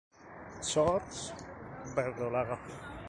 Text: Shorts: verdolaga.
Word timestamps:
Shorts: 0.69 1.21
verdolaga. 1.93 2.57